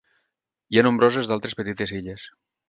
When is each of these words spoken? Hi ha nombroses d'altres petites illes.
Hi 0.75 0.79
ha 0.81 0.83
nombroses 0.87 1.29
d'altres 1.33 1.55
petites 1.61 1.95
illes. 1.99 2.25